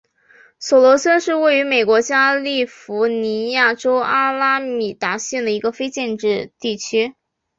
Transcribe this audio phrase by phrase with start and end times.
[0.57, 7.13] 索伦森是位于美国加利福尼亚州阿拉米达县的一个非建制地区。